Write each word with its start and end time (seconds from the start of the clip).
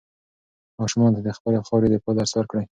ماشومانو 0.79 1.15
ته 1.15 1.21
د 1.23 1.29
خپلې 1.37 1.57
خاورې 1.67 1.87
د 1.89 1.91
دفاع 1.95 2.13
درس 2.17 2.31
ورکړئ. 2.35 2.65